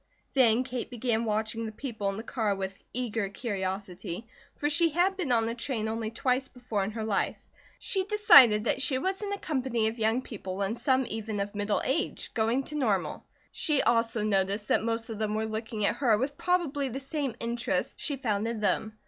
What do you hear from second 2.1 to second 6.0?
the car with eager curiosity, for she had been on a train